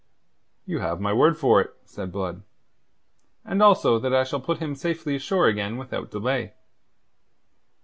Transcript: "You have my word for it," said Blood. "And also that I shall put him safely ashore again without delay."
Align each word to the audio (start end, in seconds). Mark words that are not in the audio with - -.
"You 0.65 0.79
have 0.79 0.99
my 0.99 1.13
word 1.13 1.37
for 1.37 1.61
it," 1.61 1.75
said 1.85 2.11
Blood. 2.11 2.41
"And 3.45 3.61
also 3.61 3.99
that 3.99 4.15
I 4.15 4.23
shall 4.23 4.41
put 4.41 4.57
him 4.57 4.73
safely 4.73 5.15
ashore 5.15 5.45
again 5.45 5.77
without 5.77 6.09
delay." 6.09 6.55